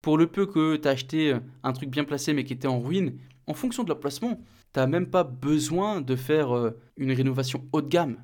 [0.00, 2.80] Pour le peu que tu as acheté un truc bien placé mais qui était en
[2.80, 4.40] ruine, en fonction de l'emplacement,
[4.72, 8.18] tu n'as même pas besoin de faire euh, une rénovation haut de gamme.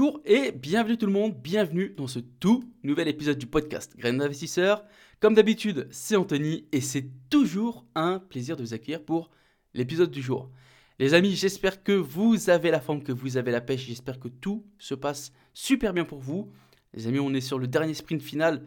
[0.00, 4.16] Bonjour et bienvenue tout le monde, bienvenue dans ce tout nouvel épisode du podcast Graines
[4.16, 4.82] d'investisseurs.
[5.20, 9.30] Comme d'habitude, c'est Anthony et c'est toujours un plaisir de vous accueillir pour
[9.74, 10.50] l'épisode du jour.
[10.98, 14.28] Les amis, j'espère que vous avez la forme, que vous avez la pêche, j'espère que
[14.28, 16.50] tout se passe super bien pour vous.
[16.94, 18.64] Les amis, on est sur le dernier sprint final.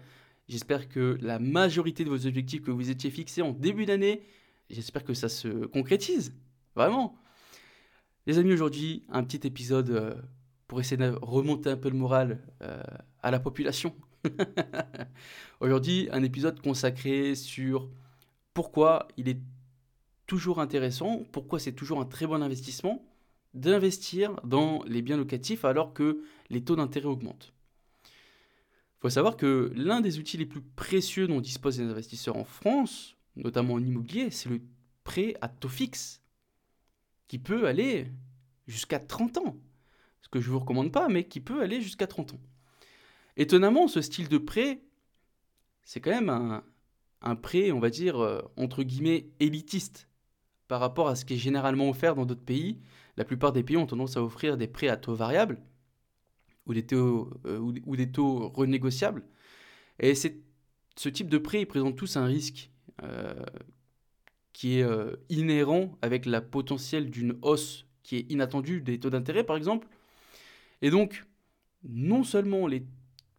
[0.48, 4.22] J'espère que la majorité de vos objectifs que vous étiez fixés en début d'année,
[4.70, 6.36] j'espère que ça se concrétise.
[6.76, 7.16] Vraiment.
[8.28, 10.14] Les amis, aujourd'hui, un petit épisode euh,
[10.74, 12.82] pour essayer de remonter un peu le moral euh,
[13.22, 13.94] à la population.
[15.60, 17.92] Aujourd'hui, un épisode consacré sur
[18.56, 19.38] pourquoi il est
[20.26, 23.06] toujours intéressant, pourquoi c'est toujours un très bon investissement
[23.54, 27.54] d'investir dans les biens locatifs alors que les taux d'intérêt augmentent.
[28.06, 32.46] Il faut savoir que l'un des outils les plus précieux dont disposent les investisseurs en
[32.46, 34.60] France, notamment en immobilier, c'est le
[35.04, 36.24] prêt à taux fixe,
[37.28, 38.08] qui peut aller
[38.66, 39.56] jusqu'à 30 ans
[40.34, 42.42] que je vous recommande pas, mais qui peut aller jusqu'à 30 ans.
[43.38, 44.82] Étonnamment, ce style de prêt,
[45.84, 46.64] c'est quand même
[47.22, 50.10] un, prêt, on va dire, euh, entre guillemets, élitiste
[50.68, 52.80] par rapport à ce qui est généralement offert dans d'autres pays.
[53.16, 55.62] La plupart des pays ont tendance à offrir des prêts à taux variables
[56.66, 59.24] ou des taux, euh, ou, des taux renégociables.
[60.00, 62.72] Et ce type de prêt, ils présentent tous un risque
[63.04, 63.36] euh,
[64.52, 64.88] qui est
[65.30, 69.88] inhérent avec la potentielle d'une hausse qui est inattendue des taux d'intérêt, par exemple,
[70.84, 71.26] et donc,
[71.84, 72.86] non seulement les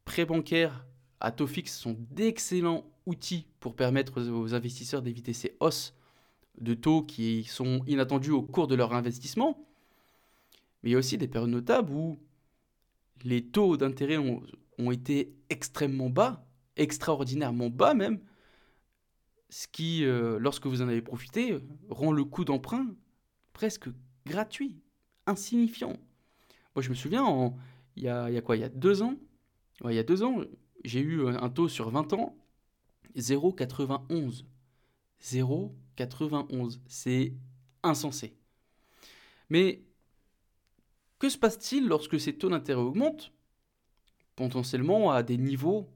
[0.06, 0.86] prêts bancaires
[1.20, 5.94] à taux fixe sont d'excellents outils pour permettre aux investisseurs d'éviter ces hausses
[6.58, 9.62] de taux qui sont inattendues au cours de leur investissement,
[10.82, 12.18] mais il y a aussi des périodes notables où
[13.24, 18.20] les taux d'intérêt ont, été extrêmement bas, extraordinairement bas même,
[19.50, 21.58] ce qui, euh, lorsque vous en avez profité,
[21.90, 22.86] rend le coût d'emprunt
[23.52, 23.88] presque
[24.24, 24.78] gratuit,
[25.26, 25.98] insignifiant.
[26.74, 27.54] Moi, je me souviens,
[27.96, 29.16] il, y a, quoi Il y a deux ans?
[29.84, 30.38] Il y a deux ans,
[30.84, 32.36] j'ai eu un taux sur 20 ans,
[33.16, 34.44] 0,91.
[35.22, 36.78] 0,91.
[36.86, 37.34] C'est
[37.82, 38.36] insensé.
[39.50, 39.82] Mais
[41.18, 43.32] que se passe-t-il lorsque ces taux d'intérêt augmentent?
[44.36, 45.88] Potentiellement à des niveaux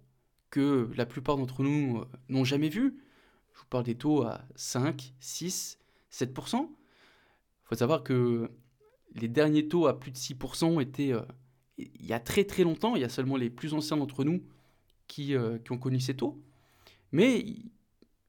[0.50, 2.97] que la plupart d'entre nous euh, n'ont jamais vus
[3.53, 5.78] Je vous parle des taux à 5, 6,
[6.12, 6.56] 7%.
[6.60, 6.69] Il
[7.65, 8.50] faut savoir que
[9.18, 11.22] les derniers taux à plus de 6% étaient euh,
[11.78, 14.42] il y a très très longtemps, il y a seulement les plus anciens d'entre nous
[15.06, 16.42] qui, euh, ont connu ces taux,
[17.12, 17.44] mais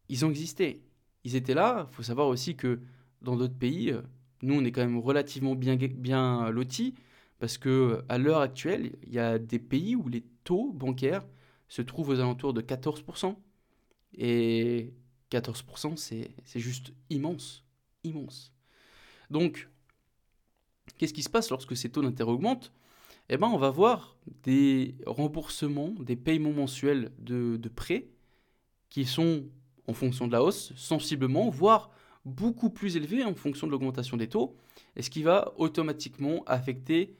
[0.07, 0.83] ils ont existé.
[1.23, 2.79] Ils étaient là, il faut savoir aussi que
[3.21, 4.01] dans d'autres pays, euh,
[4.41, 6.95] nous on est quand même relativement bien, lotis,
[7.39, 11.25] parce que à l'heure actuelle, il y a des pays où les taux bancaires
[11.67, 13.35] se trouvent aux alentours de 14%.
[14.15, 14.93] Et
[15.31, 17.63] 14%, c'est juste immense.
[18.03, 18.53] Immense.
[19.29, 19.69] Donc,
[20.97, 22.71] Qu'est-ce qui se passe lorsque ces taux d'intérêt augmentent?
[23.29, 28.07] Eh bien, on va voir des remboursements, des paiements mensuels de, prêts
[28.89, 29.43] qui sont,
[29.87, 31.91] en fonction de la hausse, sensiblement, voire
[32.25, 34.55] beaucoup plus élevés en fonction de l'augmentation des taux,
[34.95, 37.15] et ce qui va automatiquement affecter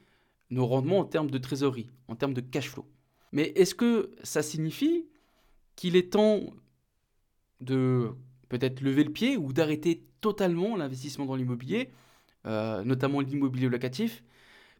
[0.50, 2.84] nos rendements en termes de trésorerie, en termes de cash flow.
[3.32, 5.06] Mais est-ce que ça signifie
[5.76, 6.40] qu'il est temps
[7.60, 8.10] de
[8.48, 11.90] peut-être lever le pied ou d'arrêter totalement l'investissement dans l'immobilier
[12.46, 14.22] euh, notamment l'immobilier locatif,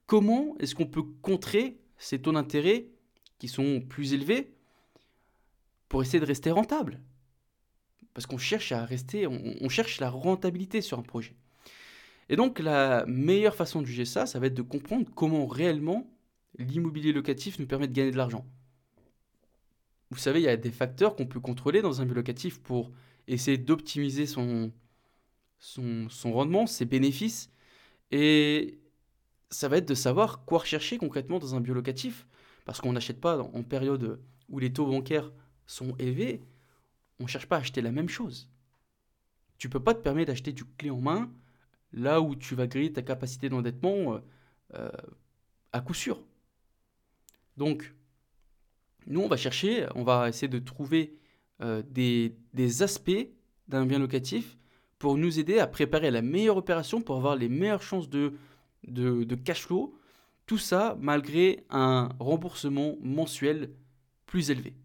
[0.07, 2.87] comment est-ce qu'on peut contrer ces taux d'intérêt
[3.39, 4.53] qui sont plus élevés
[5.89, 7.01] pour essayer de rester rentable?
[8.15, 11.35] Parce qu'on cherche à rester, on, cherche la rentabilité sur un projet.
[12.29, 16.11] Et donc la meilleure façon de juger ça, ça va être de comprendre comment réellement
[16.59, 18.45] l'immobilier locatif nous permet de gagner de l'argent.
[20.11, 22.91] Vous savez, il y a des facteurs qu'on peut contrôler dans un bien locatif pour
[23.29, 24.73] essayer d'optimiser son,
[25.61, 27.51] son, rendement, ses bénéfices.
[28.11, 28.81] Et
[29.51, 32.27] ça va être de savoir quoi rechercher concrètement dans un biolocatif.
[32.65, 35.33] Parce qu'on n'achète pas en période où les taux bancaires
[35.67, 36.43] sont élevés,
[37.19, 38.51] on ne cherche pas à acheter la même chose.
[39.59, 41.31] Tu peux pas te permettre d'acheter du clé en main
[41.93, 44.19] là où tu vas griller ta capacité d'endettement euh,
[44.75, 44.91] euh,
[45.73, 46.23] à coup sûr.
[47.57, 47.95] Donc,
[49.07, 51.19] nous, on va chercher, on va essayer de trouver
[51.63, 53.29] euh, des aspects
[53.69, 54.57] d'un bien locatif
[55.01, 58.35] pour nous aider à préparer la meilleure opération pour avoir les meilleures chances de,
[58.87, 59.99] de, cash flow.
[60.45, 63.71] Tout ça malgré un remboursement mensuel
[64.27, 64.77] plus élevé.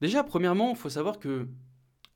[0.00, 1.46] Déjà, premièrement, il faut savoir que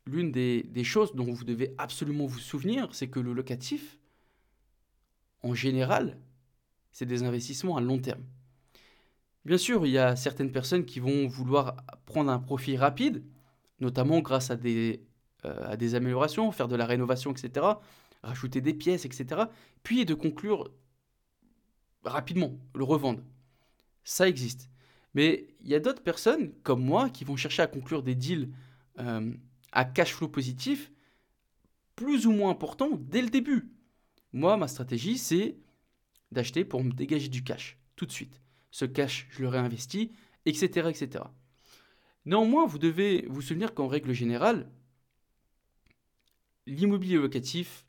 [0.07, 3.99] l'une des, des choses dont vous devez absolument vous souvenir, c'est que le locatif,
[5.43, 6.19] en général,
[6.93, 8.25] c'est des investissements à long terme.
[9.45, 11.77] Bien sûr, il y a certaines personnes qui vont vouloir
[12.07, 13.23] prendre un profit rapide,
[13.81, 15.07] notamment grâce à des,
[15.47, 17.67] euh, à des améliorations, faire de la rénovation, etc.,
[18.23, 19.43] rajouter des pièces, etc.,
[19.83, 20.71] puis de conclure
[22.05, 23.23] rapidement, le revendre.
[24.05, 24.71] Ça existe.
[25.15, 28.51] Mais il y a d'autres personnes, comme moi, qui vont chercher à conclure des deals
[28.99, 29.33] euh,
[29.73, 30.93] à cash flow positif,
[31.95, 33.71] plus ou moins importants dès le début.
[34.33, 35.57] Moi, ma stratégie, c'est
[36.33, 38.43] d'acheter pour me dégager du cash, tout de suite.
[38.71, 40.13] Ce cash, je le réinvestis,
[40.45, 40.89] etc.
[40.91, 41.25] etc.
[42.27, 44.71] Néanmoins, vous devez vous souvenir qu'en règle générale,
[46.67, 47.87] l'immobilier locatif,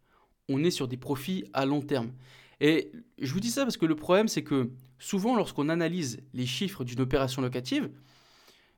[0.50, 2.12] on est sur des profits à long terme.
[2.60, 6.46] Et je vous dis ça parce que le problème, c'est que souvent, lorsqu'on analyse les
[6.46, 7.90] chiffres d'une opération locative,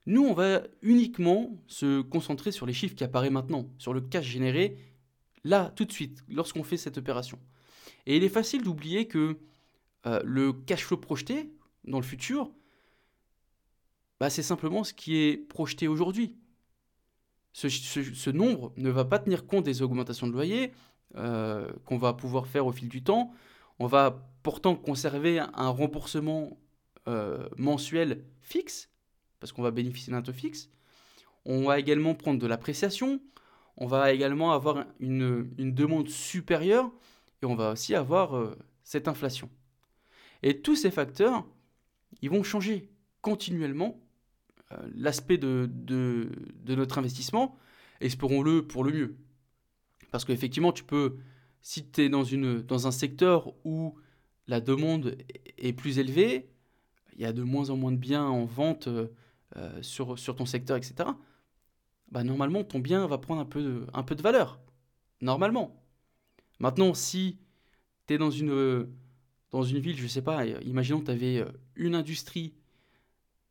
[0.06, 4.26] nous, on va uniquement se concentrer sur les chiffres qui apparaissent maintenant, sur le cash
[4.26, 4.78] généré,
[5.44, 7.40] là, tout de suite, lorsqu'on fait cette opération.
[8.06, 9.38] Et il est facile d'oublier que
[10.06, 11.52] euh, le cash flow projeté
[11.86, 12.52] dans le futur,
[14.20, 16.36] bah, c'est simplement ce qui est projeté aujourd'hui.
[17.54, 20.72] Ce, nombre ne va pas tenir compte des augmentations de loyer
[21.16, 23.34] euh, qu'on va pouvoir faire au fil du temps.
[23.80, 26.58] On va pourtant conserver un remboursement
[27.08, 28.90] euh, mensuel fixe,
[29.40, 30.70] parce qu'on va bénéficier d'un taux fixe.
[31.46, 33.22] On va également prendre de l'appréciation.
[33.78, 36.92] On va également avoir une, demande supérieure
[37.42, 39.50] et on va aussi avoir euh, cette inflation.
[40.44, 41.46] Et tous ces facteurs,
[42.22, 42.92] ils vont changer
[43.22, 44.00] continuellement
[44.96, 46.30] l'aspect de, de,
[46.76, 47.58] notre investissement,
[48.02, 49.16] espérons-le pour le mieux.
[50.12, 51.18] Parce qu'effectivement, tu peux,
[51.62, 53.96] si tu es dans, une, dans un secteur où
[54.48, 55.18] la demande
[55.58, 56.50] est plus élevée,
[57.16, 60.46] il y a de moins en moins de biens en vente euh, sur, sur ton
[60.46, 61.10] secteur, etc.
[62.12, 64.60] Bah, normalement, ton bien va prendre un peu de, un peu de valeur.
[65.22, 65.84] Normalement.
[66.60, 67.38] Maintenant, si
[68.08, 68.88] tu es dans une,
[69.52, 72.54] dans une ville, je sais pas, imaginons que tu avais euh, une industrie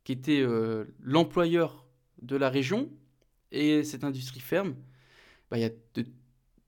[0.03, 1.85] qui était euh, l'employeur
[2.21, 2.89] de la région
[3.51, 4.75] et cette industrie ferme,
[5.49, 5.69] bah, y a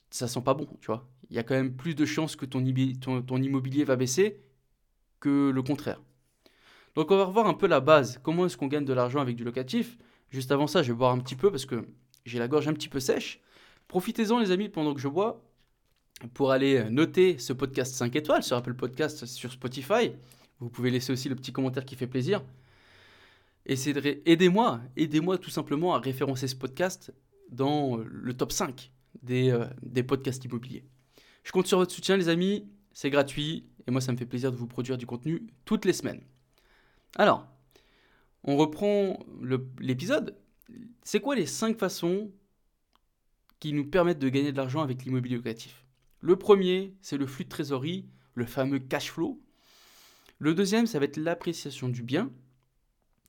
[0.10, 1.10] ça sent pas bon, tu vois.
[1.30, 2.62] Il y a quand même plus de chances que ton,
[3.22, 4.44] ton, immobilier va baisser
[5.20, 6.02] que le contraire.
[6.96, 8.20] Donc on va revoir un peu la base.
[8.22, 9.98] Comment est-ce qu'on gagne de l'argent avec du locatif?
[10.30, 11.88] Juste avant ça, je vais boire un petit peu parce que
[12.26, 13.40] j'ai la gorge un petit peu sèche.
[13.88, 15.42] Profitez-en les amis pendant que je bois
[16.34, 20.12] pour aller noter ce podcast 5 étoiles sur Apple Podcast sur Spotify.
[20.60, 22.44] Vous pouvez laisser aussi le petit commentaire qui fait plaisir.
[23.72, 27.14] Aidez-moi, aidez-moi tout simplement à référencer ce podcast
[27.50, 28.92] dans le top 5
[29.24, 30.84] des, euh, des podcasts immobiliers.
[31.46, 34.52] Je compte sur votre soutien les amis, c'est gratuit et moi ça me fait plaisir
[34.52, 36.22] de vous produire du contenu toutes les semaines.
[37.16, 37.48] Alors,
[38.44, 39.20] on reprend
[39.80, 40.36] l'épisode.
[41.04, 42.30] C'est quoi les 5 façons
[43.62, 45.86] qui nous permettent de gagner de l'argent avec l'immobilier locatif?
[46.20, 49.42] Le premier, c'est le flux de trésorerie, le fameux cash flow.
[50.40, 52.32] Le deuxième, ça va être l'appréciation du bien.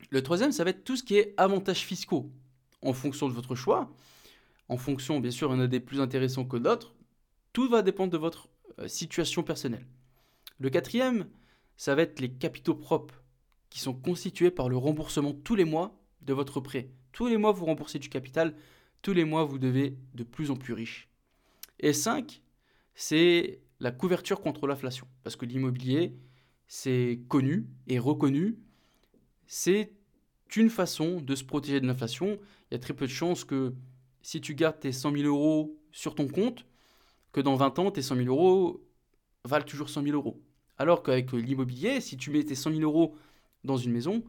[0.09, 2.31] Le troisième, ça va être tout ce qui est avantages fiscaux
[2.81, 3.89] en fonction de votre choix.
[4.69, 6.93] En fonction, bien sûr, il y en a des plus intéressants que d'autres.
[7.51, 8.49] Tout va dépendre de votre
[8.79, 9.85] euh, situation personnelle.
[10.59, 11.27] Le quatrième,
[11.77, 13.23] ça va être les capitaux propres
[13.69, 16.89] qui sont constitués par le remboursement tous les mois de votre prêt.
[17.11, 18.55] Tous les mois, vous remboursez du capital.
[19.01, 21.09] Tous les mois, vous devez de plus en plus riche.
[21.79, 22.41] Et 5,
[22.95, 25.07] c'est la couverture contre l'inflation.
[25.23, 26.15] Parce que l'immobilier,
[26.67, 28.57] c'est connu et reconnu
[29.55, 29.91] c'est
[30.55, 32.39] une façon de se protéger de l'inflation.
[32.71, 33.75] Il y a très peu de chances que
[34.23, 36.65] si tu gardes tes 100 000 euros sur ton compte,
[37.31, 38.83] que dans 20 ans, tes 100 000 euros
[39.45, 40.41] valent toujours 100 000 euros.
[40.79, 43.15] Alors qu'avec l'immobilier, si tu mets tes 100 000 euros
[43.63, 44.23] dans une maison,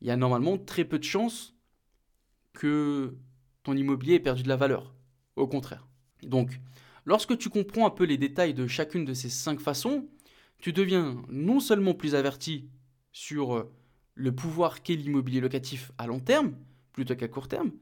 [0.00, 1.56] il y a normalement très peu de chances
[2.52, 3.16] que
[3.64, 4.94] ton immobilier ait perdu de la valeur.
[5.34, 5.88] Au contraire.
[6.22, 6.60] Donc,
[7.04, 10.06] lorsque tu comprends un peu les détails de chacune de ces cinq façons,
[10.58, 12.68] tu deviens non seulement plus averti
[13.10, 13.68] sur
[14.14, 16.54] le pouvoir qu'est l'immobilier locatif à long terme
[16.92, 17.72] plutôt qu'à court terme,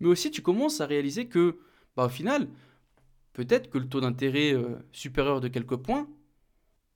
[0.00, 1.58] mais aussi tu commences à réaliser que,
[1.96, 2.48] bah, au final,
[3.32, 6.08] peut-être que le taux d'intérêt euh, supérieur de quelques points,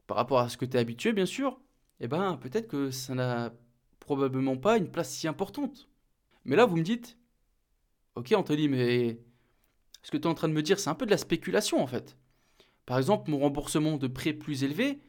[0.06, 1.60] par rapport à ce que tu es habitué, bien sûr,
[2.00, 3.52] eh ben, peut-être que ça n'a
[4.00, 5.88] probablement pas une place si importante.
[6.44, 7.16] Mais là, vous me dites,
[8.16, 9.18] ok Anthony, mais
[10.02, 11.82] ce que tu es en train de me dire, c'est un peu de la spéculation
[11.82, 12.16] en fait.
[12.86, 15.00] Par exemple, mon remboursement de prêt plus élevé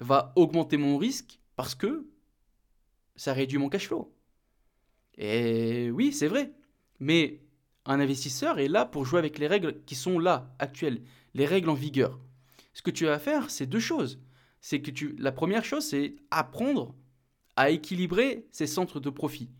[0.00, 2.06] va augmenter mon risque parce que
[3.18, 4.14] ça réduit mon cash flow.
[5.18, 6.52] Et oui, c'est vrai.
[7.00, 7.40] Mais
[7.84, 11.02] un investisseur est là pour jouer avec les règles qui sont là, actuelles,
[11.34, 12.18] les règles en vigueur.
[12.72, 14.20] Ce que tu vas faire, c'est deux choses.
[14.60, 16.94] C'est que la première chose, c'est apprendre
[17.56, 19.50] à équilibrer ces centres de profit.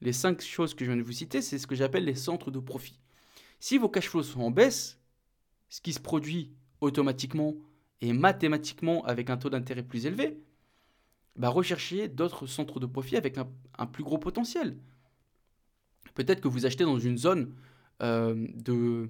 [0.00, 2.50] Les cinq choses que je viens de vous citer, c'est ce que j'appelle les centres
[2.50, 2.98] de profit.
[3.60, 4.98] Si vos cash flows sont en baisse,
[5.68, 7.54] ce qui se produit automatiquement
[8.00, 10.38] et mathématiquement avec un taux d'intérêt plus élevé,
[11.36, 14.78] bah recherchez d'autres centres de profit avec un, plus gros potentiel.
[16.14, 17.54] Peut-être que vous achetez dans une zone
[18.02, 19.08] euh, de,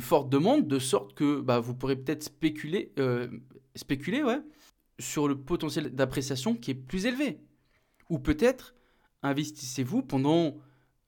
[0.00, 3.28] forte demande, de sorte que bah, vous pourrez peut-être spéculer, euh,
[4.98, 7.40] sur le potentiel d'appréciation qui est plus élevé.
[8.08, 8.74] Ou peut-être
[9.22, 10.56] investissez-vous pendant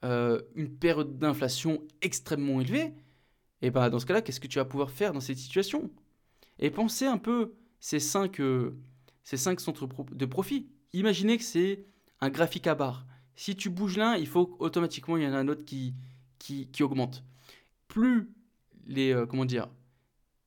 [0.04, 2.92] euh, une période d'inflation extrêmement élevée.
[3.62, 5.90] Et bah, dans ce cas-là, qu'est-ce que tu vas pouvoir faire dans cette situation?
[6.58, 8.40] Et pensez un peu ces cinq,
[9.22, 10.68] euh, ces cinq centres de profit.
[10.92, 11.84] Imaginez que c'est
[12.20, 13.06] un graphique à barre.
[13.34, 15.94] Si tu bouges l'un, il faut automatiquement il y en a un autre qui,
[16.38, 17.24] qui, qui augmente.
[17.88, 18.30] Plus
[18.86, 19.68] les euh, comment dire,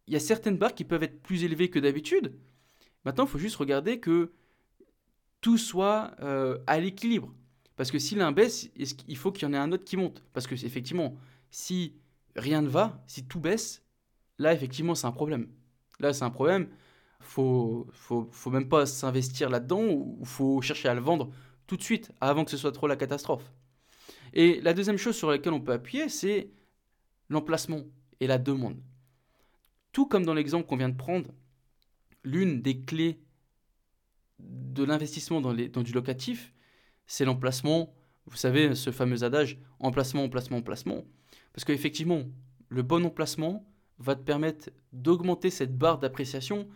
[0.08, 2.34] il y a certaines barres qui peuvent être plus élevées que d'habitude.
[3.06, 4.34] Maintenant, il faut juste regarder que
[5.42, 7.34] tout soit euh, à l'équilibre.
[7.76, 10.24] Parce que si l'un baisse, il faut qu'il y en ait un autre qui monte?
[10.34, 11.18] Parce que effectivement,
[11.52, 11.94] si
[12.36, 13.84] rien ne va, si tout baisse,
[14.40, 15.50] là effectivement c'est un problème.
[16.00, 16.70] Là c'est un problème.
[17.20, 21.32] Faut, faut, faut même pas s'investir là-dedans ou faut chercher à le vendre
[21.68, 23.52] tout de suite avant que ce soit trop la catastrophe.
[24.34, 26.52] Et la deuxième chose sur laquelle on peut appuyer, c'est
[27.30, 27.84] l'emplacement
[28.20, 28.78] et la demande.
[29.92, 31.32] Tout comme dans l'exemple qu'on vient de prendre,
[32.24, 33.20] l'une des clés
[34.40, 36.54] de l'investissement dans, dans, du locatif,
[37.08, 37.94] c'est l'emplacement.
[38.26, 41.06] Vous savez, ce fameux adage, emplacement, emplacement, emplacement.
[41.54, 42.24] Parce qu'effectivement,
[42.70, 43.66] le bon emplacement
[44.00, 46.68] va te permettre d'augmenter cette barre d'appréciation.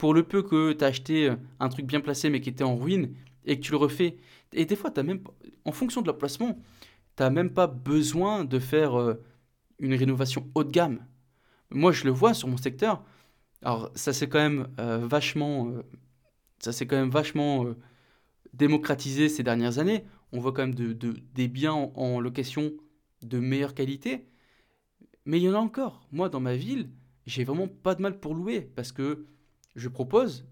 [0.00, 1.30] Pour le peu que tu as acheté
[1.60, 3.14] un truc bien placé mais qui était en ruine
[3.44, 4.16] et que tu le refais.
[4.52, 5.20] Et des fois, as même,
[5.64, 6.58] en fonction de l'emplacement,
[7.16, 9.22] tu n'as même pas besoin de faire euh,
[9.78, 11.04] une rénovation haut de gamme.
[11.70, 13.04] Moi, je le vois sur mon secteur.
[13.62, 15.82] Alors, ça c'est quand même euh, vachement, euh,
[16.60, 17.76] ça quand même vachement euh,
[18.54, 20.04] démocratisé ces dernières années.
[20.32, 20.92] On voit quand même de,
[21.34, 22.72] des biens en, location
[23.22, 24.26] de meilleure qualité.
[25.26, 26.06] Mais il y en a encore.
[26.12, 26.90] Moi, dans ma ville,
[27.26, 29.26] j'ai vraiment pas de mal pour louer parce que
[29.74, 30.46] je propose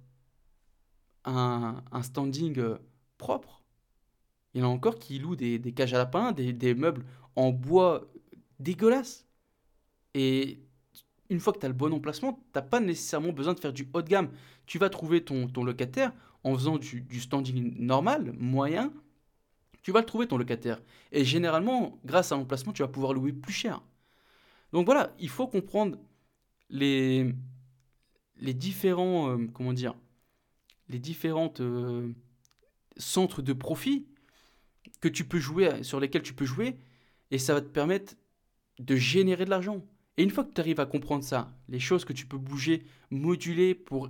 [1.25, 2.77] un, standing
[3.19, 3.63] propre.
[4.55, 7.05] Il y en a encore qui louent des, cages à lapins, des, meubles
[7.37, 8.11] en bois
[8.59, 9.27] dégueulasses.
[10.15, 10.61] Et
[11.31, 13.89] une fois que tu as le bon emplacement, tu pas nécessairement besoin de faire du
[13.93, 14.31] haut de gamme.
[14.67, 16.13] Tu vas trouver ton, ton locataire
[16.45, 18.93] en faisant du, standing normal, moyen.
[19.83, 20.81] Tu vas le trouver ton locataire.
[21.13, 23.83] Et généralement, grâce à l'emplacement, tu vas pouvoir louer plus cher.
[24.73, 25.99] Donc voilà, il faut comprendre
[26.69, 27.35] les,
[28.39, 29.95] les différents, euh, comment dire,
[30.89, 32.13] les différentes euh,
[32.97, 34.07] centres de profit
[35.01, 36.77] que tu peux jouer, sur lesquels tu peux jouer,
[37.31, 38.15] et ça va te permettre
[38.79, 39.85] de générer de l'argent.
[40.17, 42.85] Et une fois que tu arrives à comprendre ça, les choses que tu peux bouger,
[43.11, 44.09] moduler pour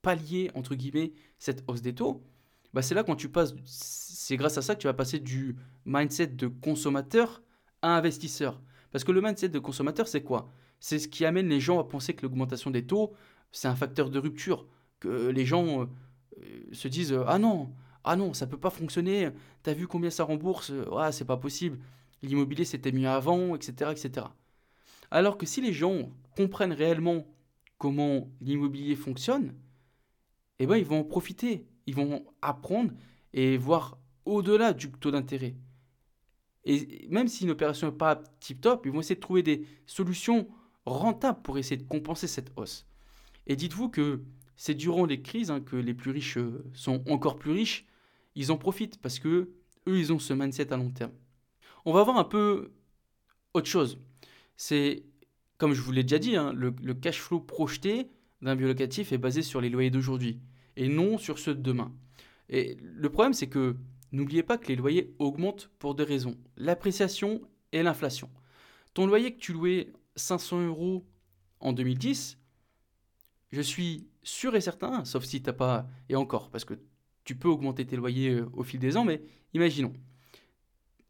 [0.00, 2.24] pallier, entre guillemets, cette hausse des taux,
[2.72, 5.56] bah c'est là quand tu passes, c'est grâce à ça que tu vas passer du
[5.84, 7.42] mindset de consommateur
[7.82, 8.60] à investisseur.
[8.90, 10.52] Parce que le mindset de consommateur, c'est quoi?
[10.82, 13.12] C'est ce qui amène les gens à penser que l'augmentation des taux,
[13.52, 14.66] c'est un facteur de rupture.
[14.98, 15.86] Que les gens euh,
[16.72, 17.72] se disent Ah non,
[18.02, 19.30] ah non, ça peut pas fonctionner,
[19.62, 21.78] t'as vu combien ça rembourse Ah, c'est pas possible,
[22.20, 24.26] l'immobilier c'était mieux avant, etc., etc.
[25.12, 27.28] Alors que si les gens comprennent réellement
[27.78, 29.54] comment l'immobilier fonctionne,
[30.58, 32.90] eh ben ils vont en profiter, ils vont apprendre
[33.32, 35.54] et voir au-delà du taux d'intérêt.
[36.64, 40.48] Et même si une opération n'est pas tip-top, ils vont essayer de trouver des solutions
[40.84, 42.86] rentables pour essayer de compenser cette hausse.
[43.46, 44.22] Et dites-vous que
[44.56, 47.86] c'est durant les crises hein, que les plus riches euh, sont encore plus riches.
[48.34, 49.50] Ils en profitent parce que
[49.88, 51.12] eux, ils ont ce mindset à long terme.
[51.84, 52.72] On va voir un peu
[53.54, 53.98] autre chose
[54.62, 55.02] c'est,
[55.58, 58.10] comme je vous l'ai déjà dit, hein, le, cash flow projeté
[58.42, 60.38] d'un biolocatif est basé sur les loyers d'aujourd'hui
[60.76, 61.92] et non sur ceux de demain.
[62.48, 63.76] Et le problème, c'est que
[64.12, 67.40] n'oubliez pas que les loyers augmentent pour deux raisons l'appréciation
[67.72, 68.30] et l'inflation.
[68.94, 71.04] Ton loyer que tu louais 500 euros
[71.60, 72.38] en 2010,
[73.52, 75.86] je suis sûr et certain, sauf si tu n'as pas.
[76.08, 76.74] Et encore, parce que
[77.24, 79.22] tu peux augmenter tes loyers euh, au fil des ans, mais
[79.54, 79.92] imaginons.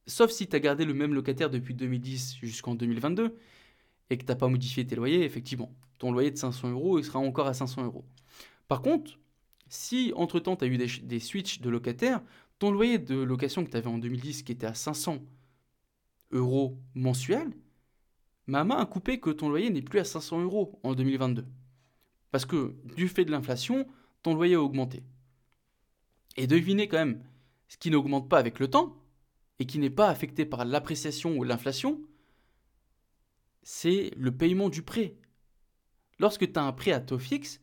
[0.06, 3.38] Sauf si tu as gardé le même locataire depuis 2010 jusqu'en 2022
[4.10, 7.04] et que tu n'as pas modifié tes loyers, effectivement, ton loyer de 500 euros, il
[7.04, 8.04] sera encore à 500 euros.
[8.66, 9.18] Par contre,
[9.68, 12.20] si entre-temps tu as eu des, des switches de locataires,
[12.58, 15.18] ton loyer de location que tu avais en 2010 qui était à 500
[16.32, 17.52] euros mensuels,
[18.52, 21.46] ma main a coupé que ton loyer n'est plus à 500 euros en 2022.
[22.30, 23.88] Parce que du fait de l'inflation,
[24.22, 25.02] ton loyer a augmenté.
[26.36, 27.24] Et devinez quand même,
[27.68, 29.02] ce qui n'augmente pas avec le temps,
[29.58, 32.02] et qui n'est pas affecté par l'appréciation ou l'inflation,
[33.62, 35.16] c'est le paiement du prêt.
[36.18, 37.58] Lorsque tu as un prêt à taux fixe,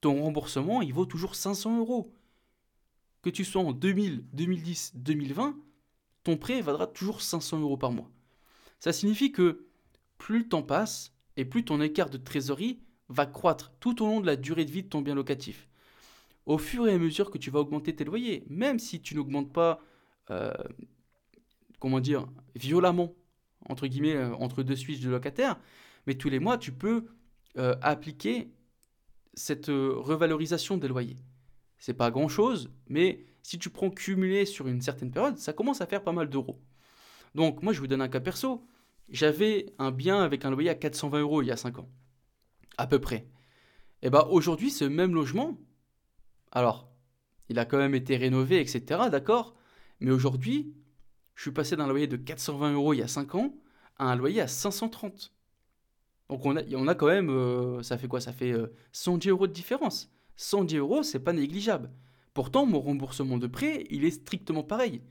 [0.00, 2.14] ton remboursement, il vaut toujours 500 euros.
[3.20, 5.58] Que tu sois en 2000, 2010, 2020,
[6.24, 8.10] ton prêt vaudra toujours 500 euros par mois.
[8.78, 9.66] Ça signifie que
[10.22, 14.20] plus le temps passe et plus ton écart de trésorerie va croître tout au long
[14.20, 15.68] de la durée de vie de ton bien locatif.
[16.46, 19.52] Au fur et à mesure que tu vas augmenter tes loyers, même si tu n'augmentes
[19.52, 19.80] pas,
[20.30, 20.52] euh,
[21.80, 23.12] comment dire, violemment,
[23.68, 25.58] entre guillemets, euh, entre deux switches de locataires,
[26.06, 27.06] mais tous les mois, tu peux
[27.58, 28.52] euh, appliquer
[29.34, 31.18] cette revalorisation des loyers.
[31.78, 35.80] C'est pas grand chose, mais si tu prends cumulé sur une certaine période, ça commence
[35.80, 36.60] à faire pas mal d'euros.
[37.34, 38.64] Donc, moi, je vous donne un cas perso.
[39.08, 41.88] J'avais un bien avec un loyer à 420 euros il y a 5 ans,
[42.78, 43.26] à peu près.
[44.02, 45.58] Et bien aujourd'hui, ce même logement,
[46.50, 46.90] alors,
[47.48, 49.54] il a quand même été rénové, etc., d'accord
[50.00, 50.74] Mais aujourd'hui,
[51.34, 53.54] je suis passé d'un loyer de 420 euros il y a 5 ans
[53.98, 55.32] à un loyer à 530.
[56.28, 58.20] Donc on a, on a quand même, euh, ça fait quoi?
[58.20, 58.54] Ça fait
[58.92, 60.10] 110 euh, euros de différence.
[60.36, 61.90] 110 euros, c'est pas négligeable.
[62.34, 65.02] Pourtant, mon remboursement de prêt, il est strictement pareil.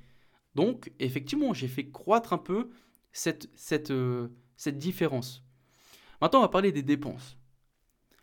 [0.55, 2.69] Donc, effectivement, j'ai fait croître un peu
[3.89, 5.43] euh, cette différence.
[6.21, 7.37] Maintenant, on va parler des dépenses.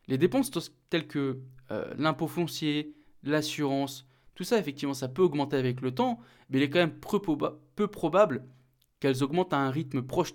[0.06, 0.50] Les dépenses
[0.88, 1.40] telles que
[1.70, 6.62] euh, l'impôt foncier, l'assurance, tout ça, effectivement, ça peut augmenter avec le temps, mais il
[6.62, 6.98] est quand même
[7.74, 8.46] peu, probable
[9.00, 10.32] qu'elles augmentent à un rythme proche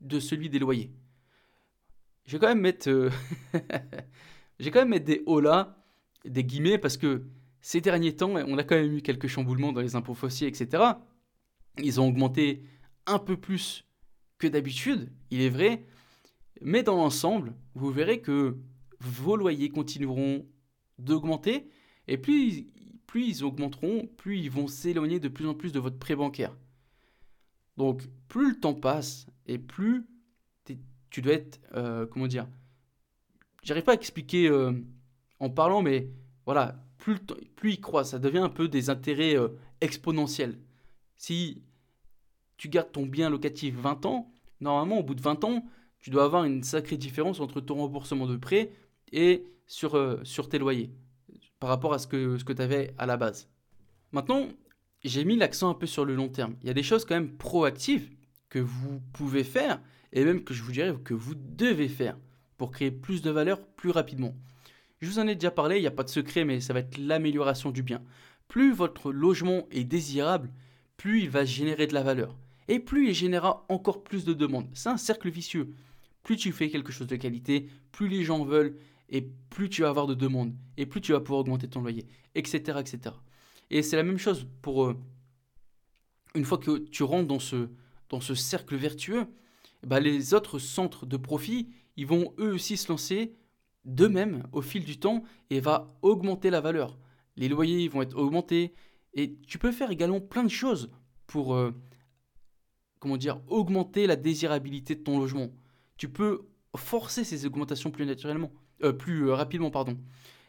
[0.00, 0.92] de celui des loyers.
[2.24, 3.10] Je vais quand même mettre, euh,
[4.60, 5.76] quand même mettre des hauts là,
[6.24, 7.26] des guillemets, parce que
[7.60, 10.84] ces derniers temps, on a quand même eu quelques chamboulements dans les impôts fonciers, etc.
[11.78, 12.64] Ils ont augmenté
[13.06, 13.84] un peu plus
[14.40, 15.84] que d'habitude, il est vrai,
[16.62, 18.56] mais dans l'ensemble, vous verrez que
[18.98, 20.46] vos loyers continueront
[20.98, 21.68] d'augmenter,
[22.08, 22.66] et plus,
[23.14, 26.56] ils augmenteront, plus ils vont s'éloigner de plus en plus de votre prêt bancaire.
[27.76, 30.06] Donc, plus le temps passe, et plus
[31.10, 32.48] tu dois être, euh, comment dire,
[33.62, 34.72] j'arrive pas à expliquer euh,
[35.40, 36.08] en parlant, mais
[36.46, 37.18] voilà, plus,
[37.56, 39.48] plus il croît, ça devient un peu des intérêts euh,
[39.80, 40.58] exponentiels.
[41.16, 41.62] Si
[42.60, 45.64] tu gardes ton bien locatif 20 ans, normalement, au bout de 20 ans,
[45.98, 48.70] tu dois avoir une sacrée différence entre ton remboursement de prêt
[49.12, 50.90] et sur, euh, tes loyers,
[51.58, 53.48] par rapport à ce que, ce que tu avais à la base.
[54.12, 54.46] Maintenant,
[55.02, 56.54] j'ai mis l'accent un peu sur le long terme.
[56.60, 58.10] Il y a des choses quand même proactives
[58.50, 59.80] que vous pouvez faire,
[60.12, 62.18] et même que je vous dirais que vous devez faire,
[62.58, 64.34] pour créer plus de valeur plus rapidement.
[65.00, 66.80] Je vous en ai déjà parlé, il n'y a pas de secret, mais ça va
[66.80, 68.02] être l'amélioration du bien.
[68.48, 70.52] Plus votre logement est désirable,
[70.98, 72.36] plus il va générer de la valeur
[72.70, 74.68] et plus il générera encore plus de demandes.
[74.74, 75.74] C'est un cercle vicieux.
[76.22, 78.76] Plus tu fais quelque chose de qualité, plus les gens veulent,
[79.08, 82.06] et plus tu vas avoir de demandes, et plus tu vas pouvoir augmenter ton loyer,
[82.36, 82.78] etc.
[82.78, 83.16] etc.
[83.70, 84.84] Et c'est la même chose pour...
[84.84, 84.96] Euh,
[86.36, 89.26] une fois que tu rentres dans ce, cercle vertueux,
[89.84, 93.34] bah les autres centres de profit, ils vont eux aussi se lancer
[93.84, 97.00] d'eux-mêmes au fil du temps et va augmenter la valeur.
[97.34, 98.74] Les loyers vont être augmentés
[99.14, 100.92] et tu peux faire également plein de choses
[101.26, 101.72] pour euh,
[103.00, 105.48] comment dire, augmenter la désirabilité de ton logement.
[105.96, 108.52] Tu peux forcer ces augmentations plus naturellement,
[108.84, 109.98] euh, plus euh, rapidement, pardon.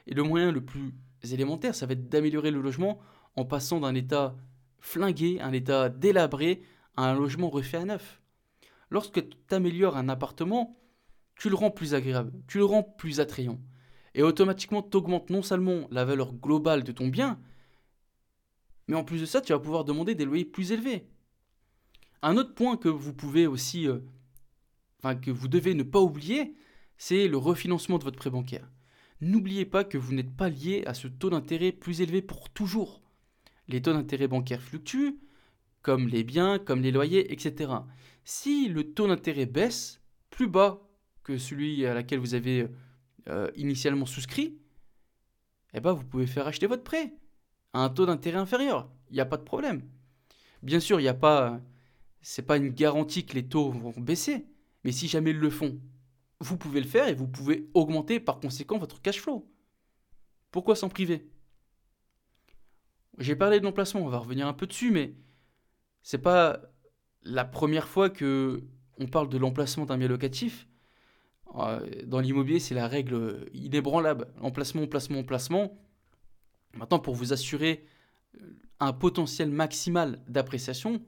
[0.05, 2.99] Et le moyen le plus élémentaire, ça va être d'améliorer le logement
[3.35, 4.35] en passant d'un état
[4.79, 6.61] flingué, un état délabré,
[6.97, 8.21] à un logement refait à neuf.
[8.89, 10.77] Lorsque tu améliores un appartement,
[11.35, 13.59] tu le rends plus agréable, tu le rends plus attrayant.
[14.13, 17.39] Et automatiquement, tu augmentes non seulement la valeur globale de ton bien,
[18.87, 21.07] mais en plus de ça, tu vas pouvoir demander des loyers plus élevés.
[22.21, 23.99] Un autre point que vous pouvez aussi, euh,
[24.99, 26.55] enfin que vous devez ne pas oublier,
[26.97, 28.69] c'est le refinancement de votre prêt bancaire.
[29.21, 33.01] N'oubliez pas que vous n'êtes pas lié à ce taux d'intérêt plus élevé pour toujours.
[33.67, 35.19] Les taux d'intérêt bancaires fluctuent,
[35.81, 37.71] comme les biens, comme les loyers, etc.
[38.23, 40.87] Si le taux d'intérêt baisse plus bas
[41.23, 42.67] que celui à laquelle vous avez
[43.29, 44.57] euh, initialement souscrit,
[45.73, 47.13] eh ben vous pouvez faire acheter votre prêt
[47.73, 48.91] à un taux d'intérêt inférieur.
[49.09, 49.87] Il n'y a pas de problème.
[50.61, 51.61] Bien sûr, il n'y a pas
[52.21, 54.45] c'est pas une garantie que les taux vont baisser,
[54.83, 55.79] mais si jamais ils le font,
[56.39, 59.49] vous pouvez le faire et vous pouvez augmenter par conséquent votre cash flow.
[60.51, 61.29] Pourquoi s'en priver?
[63.17, 65.15] J'ai parlé de l'emplacement, on va revenir un peu dessus, mais
[66.01, 66.61] c'est pas
[67.23, 68.63] la première fois que
[68.97, 70.67] on parle de l'emplacement d'un bien locatif.
[71.55, 74.27] Euh, dans l'immobilier, c'est la règle inébranlable.
[74.41, 75.77] Emplacement, emplacement, emplacement.
[76.75, 77.85] Maintenant, pour vous assurer
[78.79, 81.03] un potentiel maximal d'appréciation,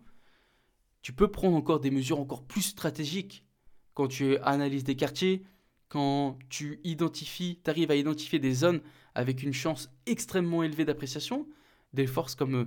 [1.04, 3.46] tu peux prendre encore des mesures encore plus stratégiques
[3.94, 5.44] quand tu analyses des quartiers,
[5.90, 8.82] quand tu identifies, tu arrives à identifier des zones
[9.14, 11.46] avec une chance extrêmement élevée d'appréciation,
[11.92, 12.66] des forces comme euh,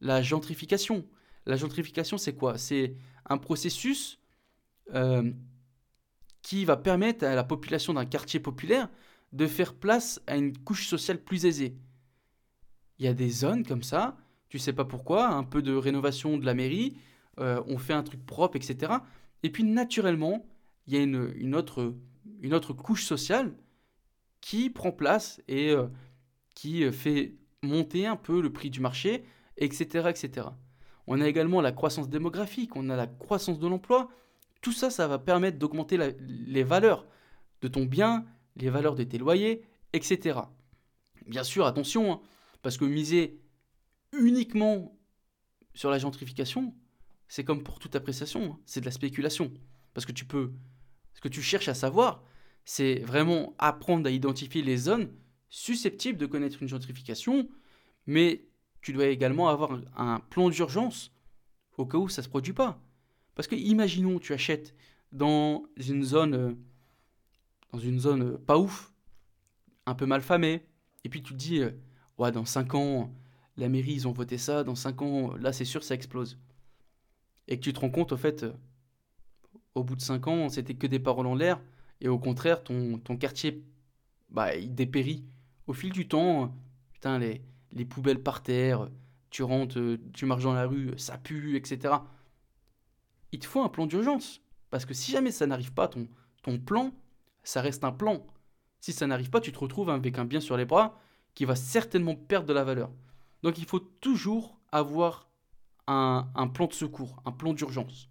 [0.00, 1.06] la gentrification.
[1.46, 2.58] La gentrification, c'est quoi?
[2.58, 4.18] C'est un processus
[4.92, 5.32] euh,
[6.42, 8.90] qui va permettre à la population d'un quartier populaire
[9.32, 11.76] de faire place à une couche sociale plus aisée.
[12.98, 14.16] Il y a des zones comme ça,
[14.48, 16.96] tu sais pas pourquoi, un peu de rénovation de la mairie,
[17.38, 18.92] euh, on fait un truc propre, etc.
[19.42, 20.46] Et puis naturellement,
[20.86, 21.92] il y a une, autre,
[22.72, 23.54] couche sociale
[24.40, 25.88] qui prend place et euh,
[26.54, 29.24] qui euh, fait monter un peu le prix du marché,
[29.56, 30.48] etc., etc.
[31.06, 34.08] On a également la croissance démographique, on a la croissance de l'emploi.
[34.62, 37.06] Tout ça, ça va permettre d'augmenter les valeurs
[37.60, 38.24] de ton bien,
[38.56, 40.40] les valeurs de tes loyers, etc.
[41.26, 42.20] Bien sûr, attention, hein,
[42.62, 43.40] parce que miser
[44.12, 44.96] uniquement
[45.74, 46.74] sur la gentrification,
[47.28, 49.52] c'est comme pour toute appréciation, hein, c'est de la spéculation.
[49.94, 50.52] Parce que tu peux,
[51.14, 52.22] ce que tu cherches à savoir,
[52.64, 55.10] c'est vraiment apprendre à identifier les zones
[55.48, 57.48] susceptibles de connaître une gentrification,
[58.06, 58.44] mais
[58.82, 61.12] tu dois également avoir un plan d'urgence
[61.78, 62.80] au cas où ça ne se produit pas.
[63.34, 64.74] Parce que imaginons tu achètes
[65.12, 66.54] dans une zone euh,
[67.72, 68.92] dans une zone euh, pas ouf,
[69.86, 70.66] un peu mal famée,
[71.04, 71.70] et puis tu te dis euh,
[72.18, 73.12] ouais dans 5 ans
[73.56, 76.38] la mairie ils ont voté ça, dans 5 ans là c'est sûr ça explose.
[77.48, 78.44] Et que tu te rends compte au fait
[79.74, 81.60] au bout de 5 ans c'était que des paroles en l'air
[82.00, 83.64] et au contraire, ton, ton quartier,
[84.28, 85.24] bah, il dépérit.
[85.66, 86.54] Au fil du temps,
[86.92, 88.88] putain, les, les poubelles par terre,
[89.30, 89.78] tu rentres,
[90.12, 91.94] tu marches dans la rue, ça pue, etc.
[93.32, 94.40] Il te faut un plan d'urgence.
[94.70, 96.08] Parce que si jamais ça n'arrive pas, ton,
[96.42, 96.92] ton plan,
[97.42, 98.26] ça reste un plan.
[98.80, 100.98] Si ça n'arrive pas, tu te retrouves avec un bien sur les bras
[101.34, 102.90] qui va certainement perdre de la valeur.
[103.42, 105.28] Donc il faut toujours avoir
[105.86, 108.08] un, plan de secours, un plan d'urgence.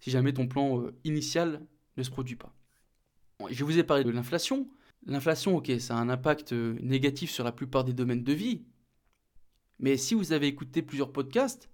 [0.00, 1.66] Si jamais ton plan euh, initial
[1.96, 2.54] ne se produit pas.
[3.50, 4.68] Je vous ai parlé de l'inflation.
[5.06, 8.64] L'inflation, ok, ça a un impact euh, négatif sur la plupart des domaines de vie.
[9.78, 11.70] Mais si vous avez écouté plusieurs podcasts,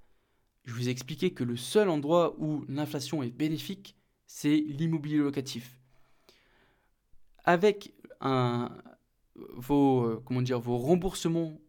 [0.64, 5.78] je vous ai expliqué que le seul endroit où l'inflation est bénéfique, c'est l'immobilier locatif.
[7.44, 7.94] Avec
[9.34, 11.60] vos, euh, comment dire, vos remboursements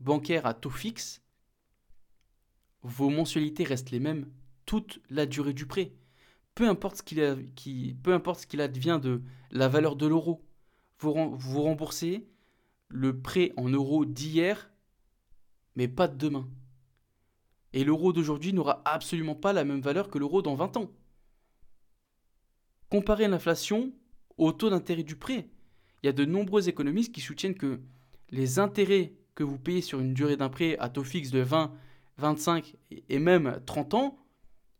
[0.00, 1.19] bancaires à taux fixe,
[2.82, 4.26] vos mensualités restent les mêmes
[4.66, 5.92] toute la durée du prêt
[6.60, 8.20] peu importe ce qu'il qui, peu
[8.58, 10.44] advient de la valeur de l'euro,
[10.98, 12.28] vous, vous remboursez
[12.88, 14.70] le prêt en euros d'hier,
[15.74, 16.48] mais pas de demain.
[17.72, 20.90] Et l'euro d'aujourd'hui n'aura absolument pas la même valeur que l'euro dans 20 ans.
[22.90, 23.92] Comparez l'inflation
[24.36, 25.48] au taux d'intérêt du prêt.
[26.02, 27.80] Il y a de nombreux économistes qui soutiennent que
[28.30, 31.72] les intérêts que vous payez sur une durée d'un prêt à taux fixe de 20,
[32.20, 32.76] 25
[33.08, 34.20] et même 30 ans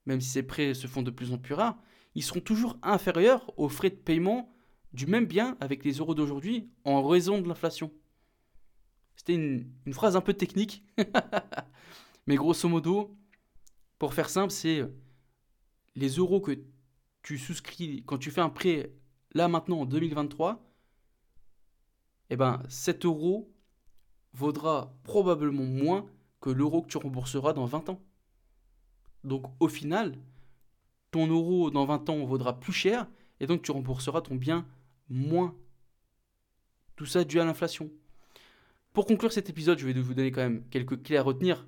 [0.07, 1.79] même si ces prêts se font de plus en plus rares,
[2.15, 4.53] ils seront toujours inférieurs aux frais de paiement
[4.93, 7.93] du même bien avec les euros d'aujourd'hui en raison de l'inflation.
[9.15, 10.83] C'était une, phrase un peu technique,
[12.27, 13.17] mais grosso modo,
[13.99, 14.83] pour faire simple, c'est
[15.95, 16.59] les euros que
[17.23, 18.93] tu souscris quand tu fais un prêt
[19.33, 20.61] là maintenant en 2023,
[22.31, 23.53] eh ben 7 euros
[24.33, 26.07] vaudra probablement moins
[26.41, 28.01] que l'euro que tu rembourseras dans 20 ans.
[29.25, 30.17] Donc au final,
[31.11, 33.07] ton euro dans 20 ans vaudra plus cher
[33.41, 34.67] et donc tu rembourseras ton bien
[35.09, 35.55] moins.
[36.97, 37.91] Tout ça dû à l'inflation.
[38.93, 41.67] Pour conclure cet épisode, je vais vous donner quand même quelques clés à retenir.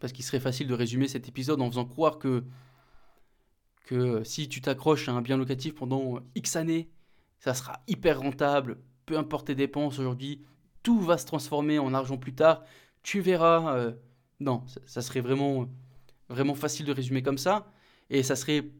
[0.00, 2.44] Parce qu'il serait facile de résumer cet épisode en faisant croire que,
[3.86, 6.90] que si tu t'accroches à un bien locatif pendant X années,
[7.38, 10.42] ça sera hyper rentable, peu importe tes dépenses aujourd'hui,
[10.82, 12.62] tout va se transformer en argent plus tard.
[13.04, 13.76] Tu verras.
[13.76, 13.92] Euh,
[14.40, 15.68] non, ça serait vraiment
[16.28, 17.70] vraiment facile de résumer comme ça.
[18.10, 18.70] Et ça serait,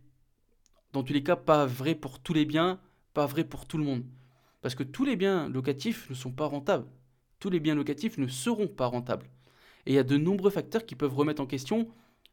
[0.92, 2.80] dans tous les cas, pas vrai pour tous les biens,
[3.12, 4.04] pas vrai pour tout le monde.
[4.60, 6.86] Parce que tous les biens locatifs ne sont pas rentables.
[7.38, 9.26] Tous les biens locatifs ne seront pas rentables.
[9.86, 11.88] Et il y a de nombreux facteurs qui peuvent remettre en question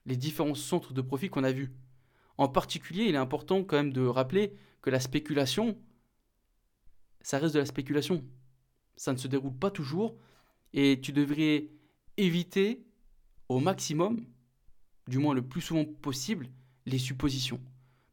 [0.05, 1.71] les différents centres de profit qu'on a vus.
[2.37, 5.77] En particulier, il est important quand même de rappeler que la spéculation,
[7.21, 8.23] ça reste de la spéculation.
[8.95, 10.15] Ça ne se déroule pas toujours
[10.73, 11.69] et tu devrais
[12.21, 12.85] éviter
[13.49, 14.25] au maximum
[15.07, 16.47] du moins le plus souvent possible,
[16.85, 17.59] les suppositions.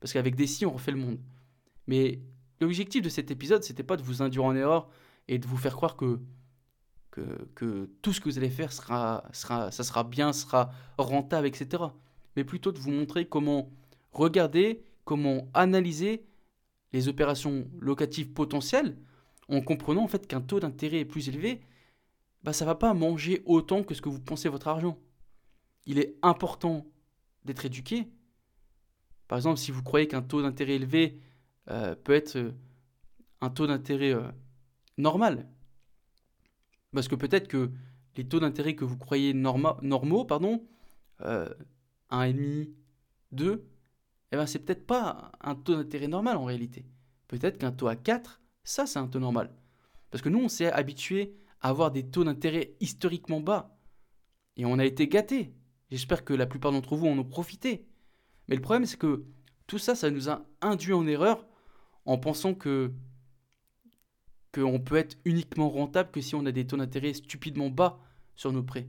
[0.00, 1.18] Parce qu'avec des si, on refait le monde.
[1.86, 2.20] Mais
[2.60, 4.88] l'objectif de cet épisode, c'était pas de vous induire en erreur
[5.28, 6.20] et de vous faire croire que,
[7.54, 11.82] que, tout ce que vous allez faire sera, sera, ça sera bien, sera rentable, etc.
[12.36, 13.70] Mais plutôt de vous montrer comment
[14.12, 16.24] regarder, comment analyser
[16.92, 18.96] les opérations locatives potentielles
[19.48, 21.60] en comprenant en fait qu'un taux d'intérêt est plus élevé,
[22.42, 24.98] bah ça va pas manger autant que ce que vous pensez votre argent
[25.88, 26.86] il est important
[27.44, 28.06] d'être éduqué.
[29.26, 31.20] Par exemple, si vous croyez qu'un taux d'intérêt élevé
[31.70, 32.52] euh, peut être euh,
[33.40, 34.28] un taux d'intérêt euh,
[34.98, 35.48] normal,
[36.92, 37.72] parce que peut-être que
[38.16, 40.62] les taux d'intérêt que vous croyez normaux, pardon,
[41.20, 42.70] 1,5,
[43.32, 43.66] 2,
[44.30, 46.84] eh ben c'est peut-être pas un taux d'intérêt normal en réalité.
[47.28, 49.54] Peut-être qu'un taux à 4, ça c'est un taux normal.
[50.10, 53.78] Parce que nous, on s'est habitué avoir des taux d'intérêt historiquement bas.
[54.56, 55.54] Et on a été gâtés.
[55.90, 57.86] J'espère que la plupart d'entre vous en ont profité.
[58.48, 59.24] Mais le problème, c'est que
[59.66, 61.46] tout ça, ça nous a induit en erreur
[62.04, 62.92] en pensant que
[64.54, 68.00] qu'on peut être uniquement rentable que si on a des taux d'intérêt stupidement bas
[68.34, 68.88] sur nos prêts.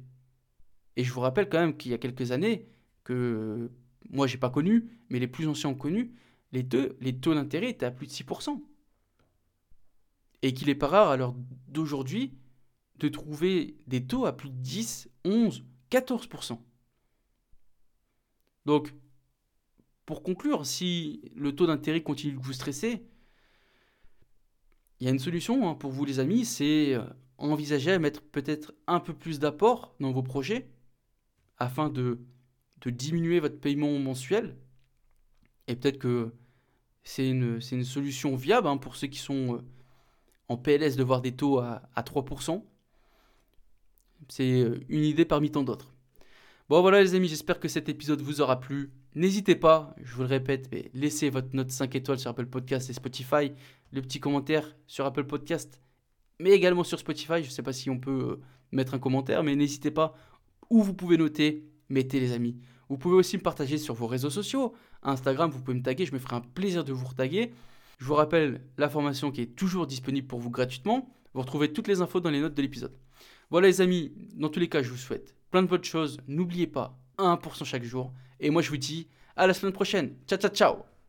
[0.95, 2.69] Et je vous rappelle quand même qu'il y a quelques années,
[3.03, 3.69] que
[4.09, 6.15] moi j'ai pas connu, mais les plus anciens ont connu,
[6.53, 8.61] les, deux, les taux d'intérêt étaient à plus de 6%.
[10.41, 11.35] Et qu'il est pas rare à l'heure
[11.67, 12.38] d'aujourd'hui
[12.99, 16.59] de trouver des taux à plus de 10, 11, 14%.
[18.65, 18.93] Donc,
[20.05, 23.05] pour conclure, si le taux d'intérêt continue de vous stresser,
[24.99, 27.03] il y a une solution hein, pour vous les amis, c'est euh,
[27.37, 30.69] envisager à mettre peut-être un peu plus d'apport dans vos projets
[31.57, 32.19] afin de,
[32.81, 34.57] de diminuer votre paiement mensuel.
[35.67, 36.33] Et peut-être que
[37.03, 39.61] c'est une, une, solution viable hein, pour ceux qui sont euh,
[40.47, 42.63] en PLS de voir des taux à, à 3%.
[44.29, 45.93] C'est euh, une idée parmi tant d'autres.
[46.69, 48.91] Bon voilà les amis, j'espère que cet épisode vous aura plu.
[49.15, 52.93] N'hésitez pas, je vous le répète, laissez votre note 5 étoiles sur Apple Podcast et
[52.93, 53.53] Spotify,
[53.91, 55.81] le petit commentaire sur Apple Podcast,
[56.39, 57.41] mais également sur Spotify.
[57.41, 60.13] Je ne sais pas si on peut euh, mettre un commentaire, mais n'hésitez pas.
[60.69, 62.55] Où vous pouvez noter, mettez les amis.
[62.87, 64.75] Vous pouvez aussi me partager sur vos réseaux sociaux.
[65.01, 67.51] Instagram, vous pouvez me taguer, je me ferai un plaisir de vous retaguer.
[67.97, 71.09] Je vous rappelle la formation qui est toujours disponible pour vous gratuitement.
[71.33, 72.93] Vous retrouvez toutes les infos dans les notes de l'épisode.
[73.49, 76.17] Voilà les amis, dans tous les cas, je vous souhaite plein de bonnes choses.
[76.27, 78.13] N'oubliez pas, 1% chaque jour.
[78.39, 80.15] Et moi, je vous dis à la semaine prochaine.
[80.27, 80.75] Ciao, ciao, ciao